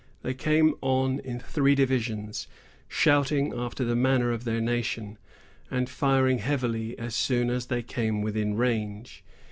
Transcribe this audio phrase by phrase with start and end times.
[0.23, 2.47] They came on in three divisions,
[2.87, 5.19] shouting after the manner of their nation,
[5.69, 9.23] and firing heavily as soon as they came within range.